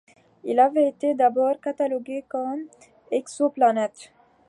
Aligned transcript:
Il 0.43 0.57
avait 0.59 0.87
été 0.89 1.13
d'abord 1.13 1.61
catalogué 1.61 2.25
comme 2.27 2.61
exoplanète. 3.11 4.11